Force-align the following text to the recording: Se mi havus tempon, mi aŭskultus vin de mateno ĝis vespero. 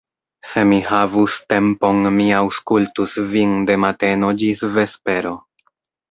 Se 0.51 0.61
mi 0.69 0.77
havus 0.91 1.35
tempon, 1.53 1.99
mi 2.15 2.25
aŭskultus 2.37 3.17
vin 3.33 3.53
de 3.71 3.75
mateno 3.83 4.31
ĝis 4.45 4.65
vespero. 4.79 5.35